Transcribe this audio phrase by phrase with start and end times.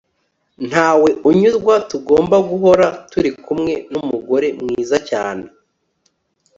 [0.67, 5.45] ntawe unyurwa tugomba guhora turi kumwe n'umugore mwiza cyane